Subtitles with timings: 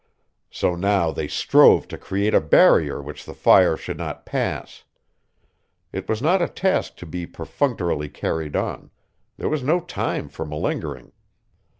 [0.49, 4.83] So now they strove to create a barrier which the fire should not pass.
[5.93, 8.89] It was not a task to be perfunctorily carried on,
[9.37, 11.11] there was no time for malingering.